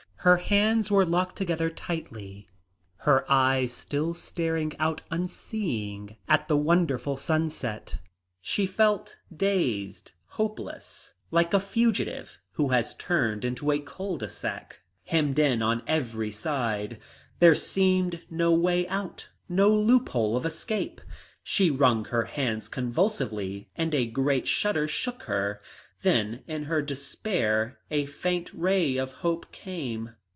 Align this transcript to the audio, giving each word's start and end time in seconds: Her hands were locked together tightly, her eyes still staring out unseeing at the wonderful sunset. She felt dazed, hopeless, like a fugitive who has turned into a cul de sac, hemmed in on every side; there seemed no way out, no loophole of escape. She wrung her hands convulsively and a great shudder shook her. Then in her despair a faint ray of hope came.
Her 0.23 0.37
hands 0.37 0.91
were 0.91 1.03
locked 1.03 1.35
together 1.35 1.71
tightly, 1.71 2.47
her 2.97 3.25
eyes 3.27 3.73
still 3.73 4.13
staring 4.13 4.75
out 4.77 5.01
unseeing 5.09 6.15
at 6.29 6.47
the 6.47 6.55
wonderful 6.55 7.17
sunset. 7.17 7.97
She 8.39 8.67
felt 8.67 9.17
dazed, 9.35 10.11
hopeless, 10.27 11.15
like 11.31 11.55
a 11.55 11.59
fugitive 11.59 12.37
who 12.51 12.67
has 12.67 12.93
turned 12.93 13.43
into 13.43 13.71
a 13.71 13.79
cul 13.79 14.17
de 14.17 14.29
sac, 14.29 14.81
hemmed 15.05 15.39
in 15.39 15.63
on 15.63 15.81
every 15.87 16.29
side; 16.29 16.99
there 17.39 17.55
seemed 17.55 18.21
no 18.29 18.51
way 18.51 18.87
out, 18.89 19.29
no 19.49 19.71
loophole 19.71 20.37
of 20.37 20.45
escape. 20.45 21.01
She 21.41 21.71
wrung 21.71 22.05
her 22.05 22.25
hands 22.25 22.67
convulsively 22.69 23.71
and 23.75 23.95
a 23.95 24.05
great 24.05 24.47
shudder 24.47 24.87
shook 24.87 25.23
her. 25.23 25.63
Then 26.03 26.43
in 26.47 26.63
her 26.63 26.81
despair 26.81 27.77
a 27.91 28.07
faint 28.07 28.51
ray 28.55 28.97
of 28.97 29.11
hope 29.25 29.51
came. 29.51 30.15